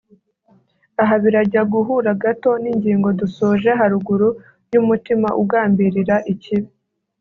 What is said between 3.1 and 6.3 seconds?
dusoje haruguru y’umutima ugambirira